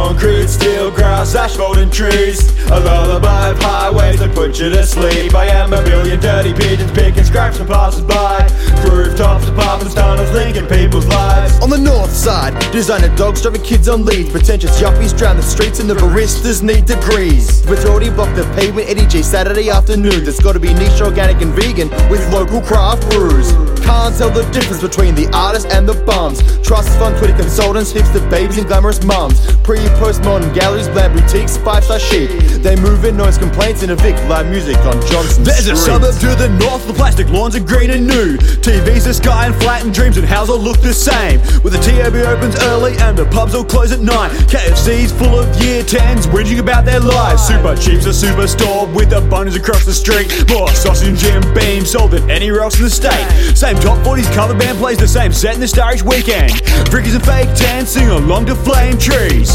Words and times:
concrete, 0.00 0.48
steel, 0.48 0.90
grass, 0.90 1.34
asphalt 1.34 1.76
and 1.76 1.92
trees. 1.92 2.38
A 2.70 2.80
lullaby 2.80 3.50
of 3.50 3.58
highways 3.58 4.18
that 4.20 4.34
put 4.34 4.58
you 4.58 4.70
to 4.70 4.82
sleep. 4.86 5.34
I 5.34 5.46
am 5.46 5.72
a 5.74 5.82
million 5.82 6.18
dirty 6.20 6.54
pigeons 6.54 6.90
picking 6.92 7.24
scraps 7.24 7.58
from 7.58 7.66
passers-by. 7.66 8.48
Rooftops, 8.88 9.46
apartments, 9.48 9.94
tunnels, 9.94 10.30
linking 10.32 10.66
people's 10.66 11.06
lives. 11.06 11.60
On 11.60 11.68
the 11.68 11.78
north 11.78 12.12
side, 12.12 12.52
designer 12.72 13.14
dogs 13.14 13.42
driving 13.42 13.62
kids 13.62 13.88
on 13.88 14.04
leads 14.06 14.30
Pretentious 14.30 14.80
yuppies 14.80 15.16
drown 15.16 15.36
the 15.36 15.42
streets 15.42 15.80
and 15.80 15.90
the 15.90 15.94
baristas 15.94 16.62
need 16.62 16.86
degrees. 16.86 17.62
With 17.68 17.84
already 17.84 18.10
blocked 18.10 18.36
the 18.36 18.44
pavement, 18.56 18.88
Eddie 18.88 19.06
J 19.06 19.20
Saturday 19.20 19.68
afternoon. 19.68 20.24
There's 20.24 20.40
gotta 20.40 20.60
be 20.60 20.72
niche, 20.72 21.02
organic 21.02 21.42
and 21.42 21.52
vegan 21.52 21.90
with 22.08 22.22
local 22.32 22.62
craft 22.62 23.02
brews 23.10 23.52
can't 23.80 24.16
tell 24.16 24.30
the 24.30 24.44
difference 24.50 24.82
between 24.82 25.14
the 25.14 25.28
artist 25.32 25.66
and 25.68 25.88
the 25.88 25.94
bums. 26.04 26.40
Trust 26.66 26.88
fund, 26.98 27.16
Twitter 27.18 27.36
consultants, 27.36 27.92
hipster 27.92 28.22
babies 28.30 28.58
and 28.58 28.66
glamorous 28.66 29.02
mums. 29.04 29.40
Pre 29.62 29.78
and 29.78 29.94
post 29.98 30.22
modern 30.22 30.52
galleries, 30.52 30.88
bland 30.88 31.14
boutiques, 31.14 31.56
five 31.58 31.84
star 31.84 31.98
chic. 31.98 32.30
They 32.62 32.76
move 32.76 33.04
in 33.04 33.16
noise 33.16 33.38
complaints 33.38 33.82
and 33.82 33.90
evict 33.90 34.18
live 34.28 34.48
music 34.48 34.76
on 34.78 35.00
Johnson 35.06 35.44
There's 35.44 35.64
Street. 35.64 35.72
a 35.72 35.76
suburb 35.76 36.14
to 36.20 36.30
the 36.36 36.48
north, 36.60 36.86
the 36.86 36.94
plastic 36.94 37.28
lawns 37.30 37.56
are 37.56 37.64
green 37.64 37.90
and 37.90 38.06
new. 38.06 38.36
TVs 38.36 39.04
the 39.04 39.14
sky 39.14 39.46
and 39.46 39.54
flat 39.56 39.84
and 39.84 39.92
dreams 39.92 40.16
and 40.16 40.26
houses 40.26 40.54
all 40.54 40.60
look 40.60 40.80
the 40.80 40.94
same. 40.94 41.40
With 41.62 41.72
the 41.72 41.80
TAB 41.80 42.14
opens 42.14 42.56
early 42.70 42.96
and 42.98 43.16
the 43.16 43.26
pubs 43.26 43.54
all 43.54 43.64
close 43.64 43.92
at 43.92 44.00
nine. 44.00 44.30
KFC's 44.50 45.12
full 45.12 45.38
of 45.38 45.48
year 45.62 45.82
10s 45.82 46.26
whinging 46.26 46.58
about 46.60 46.84
their 46.84 47.00
lives. 47.00 47.42
Supercheap's 47.48 48.06
a 48.06 48.14
superstore 48.14 48.92
with 48.94 49.12
abundance 49.12 49.56
across 49.56 49.84
the 49.84 49.94
street. 49.94 50.28
More 50.50 50.68
sausage 50.74 51.08
and 51.08 51.18
Jim 51.18 51.54
Beam 51.54 51.84
sold 51.84 52.12
than 52.12 52.30
anywhere 52.30 52.60
else 52.60 52.76
in 52.76 52.84
the 52.84 52.90
state. 52.90 53.26
Same 53.56 53.76
top 53.80 53.98
40s 54.06 54.32
cover 54.34 54.54
band 54.54 54.78
plays 54.78 54.98
the 54.98 55.08
same 55.08 55.32
set 55.32 55.54
in 55.54 55.60
the 55.60 55.66
Starish 55.66 56.02
weekend. 56.02 56.52
Frickies 56.90 57.14
and 57.14 57.24
fake 57.24 57.48
tans 57.56 57.88
sing 57.88 58.08
along 58.08 58.46
to 58.46 58.54
flame 58.54 58.98
trees. 58.98 59.50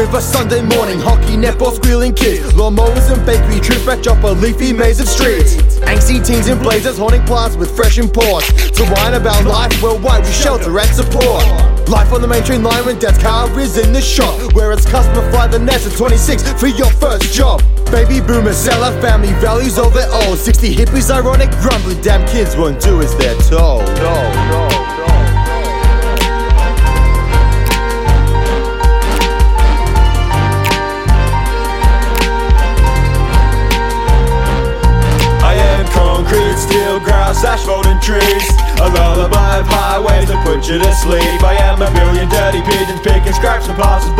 The 0.00 0.06
river, 0.06 0.20
Sunday 0.22 0.62
morning, 0.62 0.98
hockey, 0.98 1.36
netball, 1.36 1.76
squealing 1.76 2.14
kids, 2.14 2.54
lawnmowers 2.54 3.12
and 3.12 3.20
bakery, 3.26 3.60
trip 3.60 3.84
back 3.84 4.06
up 4.06 4.24
a 4.24 4.28
leafy 4.28 4.72
maze 4.72 4.98
of 4.98 5.06
streets. 5.06 5.56
Angsty 5.84 6.24
teens 6.24 6.48
in 6.48 6.58
blazers, 6.58 6.96
haunting 6.96 7.22
plazas 7.26 7.58
with 7.58 7.76
fresh 7.76 7.98
imports. 7.98 8.48
To 8.80 8.86
whine 8.96 9.12
about 9.12 9.44
life 9.44 9.76
worldwide, 9.82 10.24
we 10.24 10.32
shelter 10.32 10.72
and 10.72 10.88
support. 10.88 11.44
Life 11.86 12.14
on 12.14 12.22
the 12.22 12.28
main 12.28 12.42
train 12.42 12.62
line 12.62 12.82
when 12.86 12.98
dad's 12.98 13.18
car 13.18 13.44
is 13.60 13.76
in 13.76 13.92
the 13.92 14.00
shop. 14.00 14.54
Where 14.54 14.72
it's 14.72 14.86
customer 14.86 15.20
fly 15.32 15.48
the 15.48 15.58
nest 15.58 15.86
at 15.86 15.92
26 15.98 16.50
for 16.54 16.68
your 16.68 16.90
first 16.92 17.34
job. 17.34 17.60
Baby 17.92 18.24
boomers 18.24 18.56
sell 18.56 18.82
our 18.82 18.98
family 19.02 19.34
values 19.34 19.78
over 19.78 20.00
all 20.00 20.22
their 20.24 20.30
own. 20.30 20.38
60 20.38 20.76
hippies, 20.76 21.10
ironic, 21.10 21.50
grumbling, 21.60 22.00
damn 22.00 22.26
kids 22.26 22.56
won't 22.56 22.80
do 22.80 23.02
as 23.02 23.14
they're 23.18 23.36
told. 23.52 23.84
No, 24.00 24.14
no, 24.32 24.68
no. 24.70 25.19
Concrete, 36.30 36.58
steel, 36.58 37.00
grass, 37.00 37.44
asphalt 37.44 37.86
and 37.86 38.00
trees. 38.00 38.46
A 38.80 38.88
lullaby 38.88 39.58
of 39.58 39.66
highways 39.66 40.28
that 40.28 40.38
put 40.46 40.68
you 40.68 40.78
to 40.78 40.92
sleep. 40.94 41.42
I 41.42 41.58
am 41.58 41.82
a 41.82 41.90
million 41.90 42.28
dirty 42.28 42.62
pigeons 42.62 43.00
picking 43.02 43.34
scraps 43.34 43.66
from 43.66 43.76
passers-by 43.76 44.19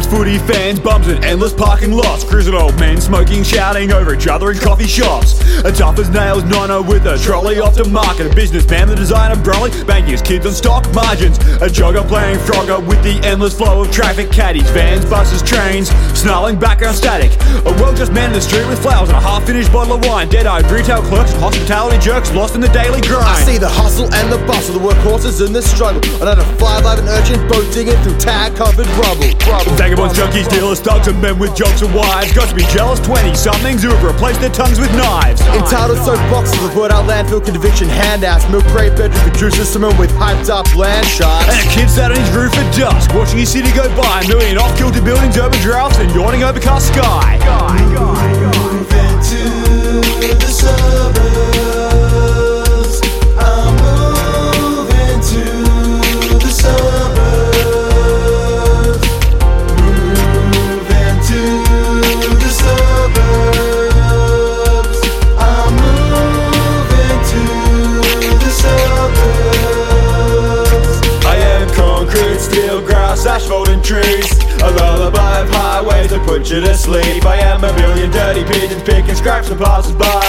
footy 0.00 0.38
fans, 0.38 0.80
bums 0.80 1.06
and 1.08 1.22
endless 1.24 1.52
parking 1.52 1.92
lots. 1.92 2.24
Cruising 2.24 2.54
old 2.54 2.78
men 2.80 2.98
smoking, 3.00 3.42
shouting 3.42 3.92
over 3.92 4.14
each 4.14 4.26
other 4.26 4.50
in 4.50 4.58
coffee 4.58 4.86
shops. 4.86 5.38
A 5.64 5.72
tough 5.72 5.98
as 5.98 6.08
nails 6.08 6.44
nino 6.44 6.78
oh 6.78 6.82
with 6.82 7.04
a 7.04 7.18
trolley 7.18 7.60
off 7.60 7.74
to 7.76 7.84
market. 7.88 8.32
A 8.32 8.34
businessman, 8.34 8.88
the 8.88 8.94
designer 8.96 9.36
brolly, 9.36 9.70
banking 9.86 10.12
his 10.12 10.22
kids 10.22 10.46
on 10.46 10.52
stock 10.52 10.88
margins. 10.94 11.36
A 11.60 11.68
jogger 11.68 12.06
playing 12.08 12.38
Frogger 12.38 12.80
with 12.86 13.02
the 13.02 13.20
endless 13.26 13.54
flow 13.54 13.82
of 13.82 13.90
traffic. 13.92 14.30
Caddies, 14.30 14.68
vans, 14.70 15.04
buses, 15.04 15.42
trains, 15.42 15.90
snarling 16.18 16.58
background 16.58 16.96
static. 16.96 17.32
A 17.66 17.72
well-dressed 17.76 18.12
man 18.12 18.30
in 18.30 18.32
the 18.32 18.40
street 18.40 18.66
with 18.68 18.80
flowers 18.80 19.10
and 19.10 19.18
a 19.18 19.20
half-finished 19.20 19.72
bottle 19.72 19.96
of 19.96 20.04
wine. 20.06 20.28
Dead-eyed 20.28 20.70
retail 20.70 21.02
clerks 21.02 21.32
and 21.32 21.42
hospitality 21.42 21.98
jerks 21.98 22.32
lost 22.32 22.54
in 22.54 22.62
the 22.62 22.68
daily 22.68 23.00
grind. 23.02 23.26
I 23.26 23.44
see 23.44 23.58
the 23.58 23.68
hustle 23.68 24.08
and 24.14 24.32
the 24.32 24.38
bustle, 24.46 24.78
the 24.78 24.80
workhorses 24.80 25.44
in 25.44 25.52
the 25.52 25.60
struggle. 25.60 26.00
Another 26.22 26.44
fly 26.56 26.80
live 26.80 26.98
an 26.98 27.08
urchin 27.08 27.46
boat 27.48 27.66
digging 27.74 28.00
through 28.02 28.16
tag 28.16 28.56
covered 28.56 28.86
rubble. 28.96 29.28
rubble 29.50 29.81
Vagabonds, 29.82 30.14
junkies, 30.14 30.48
dealers, 30.48 30.78
thugs, 30.78 31.08
and 31.08 31.20
men 31.20 31.40
with 31.40 31.56
jokes 31.56 31.82
and 31.82 31.92
wives. 31.92 32.32
Got 32.32 32.48
to 32.48 32.54
be 32.54 32.62
jealous 32.70 33.00
20 33.00 33.34
somethings 33.34 33.82
who 33.82 33.90
have 33.90 34.04
replaced 34.04 34.40
their 34.40 34.54
tongues 34.54 34.78
with 34.78 34.94
knives. 34.94 35.40
Entitled 35.58 35.98
soapboxes 35.98 36.64
of 36.64 36.76
word 36.76 36.92
out 36.92 37.10
landfill 37.10 37.44
conviction 37.44 37.88
handouts. 37.88 38.48
Milk 38.48 38.62
crate 38.66 38.94
bedroom 38.96 39.20
producers, 39.28 39.68
someone 39.68 39.98
with 39.98 40.12
hyped 40.12 40.48
up 40.50 40.72
land 40.76 41.04
shots. 41.04 41.48
And 41.50 41.68
a 41.68 41.72
kid 41.72 41.90
sat 41.90 42.12
on 42.12 42.16
his 42.16 42.30
roof 42.30 42.54
at 42.54 42.78
dusk, 42.78 43.12
watching 43.12 43.40
his 43.40 43.50
city 43.50 43.72
go 43.72 43.88
by. 44.00 44.22
A 44.22 44.28
million 44.28 44.56
off-kilter 44.56 45.02
buildings, 45.02 45.36
urban 45.36 45.58
droughts, 45.58 45.98
and 45.98 46.14
yawning 46.14 46.44
overcast 46.44 46.86
sky. 46.94 47.42
Moving 47.90 48.86
to 48.86 49.66
the 49.66 49.71
asphalt 73.42 73.84
trees. 73.84 74.30
A 74.62 74.70
lullaby 74.78 75.40
of 75.40 75.50
highways 75.50 76.10
that 76.10 76.22
put 76.24 76.50
you 76.50 76.60
to 76.60 76.74
sleep. 76.74 77.24
I 77.26 77.38
am 77.42 77.64
a 77.64 77.72
million 77.74 78.10
dirty 78.10 78.44
pigeons 78.44 78.82
picking 78.82 79.14
scraps 79.14 79.48
from 79.48 79.58
passers-by. 79.58 80.22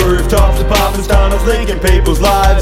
Rooftops, 0.00 0.60
apartments, 0.60 1.06
tunnels, 1.06 1.44
linking 1.44 1.80
people's 1.80 2.20
lives 2.20 2.53